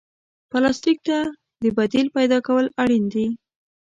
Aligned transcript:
پلاستيک 0.49 0.97
ته 1.07 1.17
د 1.61 1.63
بدیل 1.77 2.07
پیدا 2.17 2.37
کول 2.47 2.65
اړین 2.81 3.03
دي. 3.13 3.27